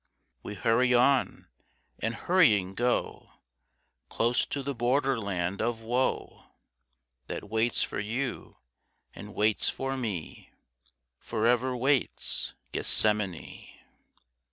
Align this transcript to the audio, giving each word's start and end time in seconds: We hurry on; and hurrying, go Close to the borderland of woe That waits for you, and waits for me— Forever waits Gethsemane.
We 0.41 0.55
hurry 0.55 0.95
on; 0.95 1.45
and 1.99 2.15
hurrying, 2.15 2.73
go 2.73 3.33
Close 4.09 4.47
to 4.47 4.63
the 4.63 4.73
borderland 4.73 5.61
of 5.61 5.81
woe 5.81 6.45
That 7.27 7.49
waits 7.51 7.83
for 7.83 7.99
you, 7.99 8.57
and 9.13 9.35
waits 9.35 9.69
for 9.69 9.95
me— 9.95 10.49
Forever 11.19 11.77
waits 11.77 12.55
Gethsemane. 12.71 13.67